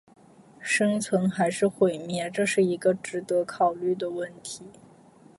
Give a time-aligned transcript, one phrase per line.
[0.59, 4.63] 生存还是毁灭，这是一个值得考虑的问题